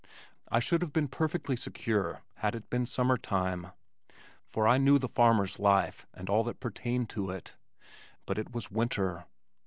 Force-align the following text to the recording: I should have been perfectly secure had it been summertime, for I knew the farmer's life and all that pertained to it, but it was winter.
I 0.49 0.59
should 0.59 0.81
have 0.81 0.91
been 0.93 1.07
perfectly 1.09 1.55
secure 1.55 2.23
had 2.37 2.55
it 2.55 2.71
been 2.71 2.87
summertime, 2.87 3.67
for 4.47 4.67
I 4.67 4.79
knew 4.79 4.97
the 4.97 5.07
farmer's 5.07 5.59
life 5.59 6.07
and 6.11 6.27
all 6.27 6.43
that 6.45 6.59
pertained 6.59 7.07
to 7.11 7.29
it, 7.29 7.55
but 8.25 8.39
it 8.39 8.51
was 8.51 8.71
winter. 8.71 9.25